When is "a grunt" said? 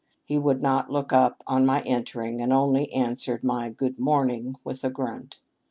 4.83-5.37